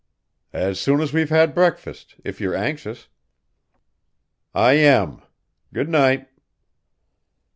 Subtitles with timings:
[0.55, 3.07] "As soon as we've had breakfast if you're anxious."
[4.51, 5.21] "I am.
[5.75, 6.27] Good night."